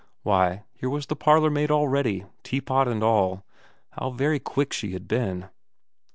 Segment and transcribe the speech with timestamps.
[0.23, 3.45] Why, here was the parlourmaid already, teapot and all.
[3.91, 5.49] How very quick she had been